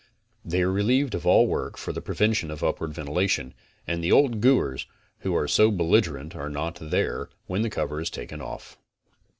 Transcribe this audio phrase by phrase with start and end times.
[0.43, 3.53] They are relieved of all work for the prevention of upward ven tilation,
[3.85, 4.87] and the old guers,
[5.19, 8.79] who are so belligerent are not there when the cover is taken off.